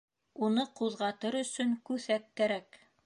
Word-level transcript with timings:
Уны 0.47 0.63
ҡуҙғатыр 0.79 1.37
өсөн 1.41 1.77
күҫәк 1.91 2.27
кәрәк. 2.43 2.83